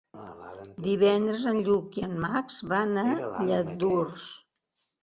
Divendres 0.87 1.45
en 1.53 1.61
Lluc 1.67 2.01
i 2.01 2.07
en 2.09 2.17
Max 2.25 2.59
van 2.73 2.99
a 3.07 3.07
Lladurs. 3.53 4.29